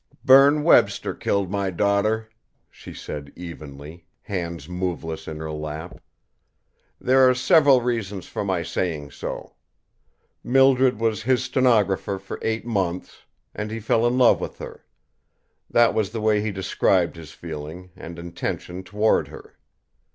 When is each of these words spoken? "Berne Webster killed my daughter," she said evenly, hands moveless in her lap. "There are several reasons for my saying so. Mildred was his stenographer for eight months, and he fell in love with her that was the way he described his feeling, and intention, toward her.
"Berne 0.25 0.63
Webster 0.63 1.13
killed 1.13 1.51
my 1.51 1.69
daughter," 1.69 2.27
she 2.71 2.91
said 2.91 3.31
evenly, 3.35 4.07
hands 4.23 4.67
moveless 4.67 5.27
in 5.27 5.37
her 5.37 5.51
lap. 5.51 5.99
"There 6.99 7.29
are 7.29 7.35
several 7.35 7.81
reasons 7.83 8.25
for 8.25 8.43
my 8.43 8.63
saying 8.63 9.11
so. 9.11 9.53
Mildred 10.43 10.99
was 10.99 11.21
his 11.21 11.43
stenographer 11.43 12.17
for 12.17 12.39
eight 12.41 12.65
months, 12.65 13.25
and 13.53 13.69
he 13.69 13.79
fell 13.79 14.07
in 14.07 14.17
love 14.17 14.41
with 14.41 14.57
her 14.57 14.83
that 15.69 15.93
was 15.93 16.09
the 16.09 16.21
way 16.21 16.41
he 16.41 16.51
described 16.51 17.15
his 17.15 17.31
feeling, 17.33 17.91
and 17.95 18.17
intention, 18.17 18.81
toward 18.83 19.27
her. 19.27 19.59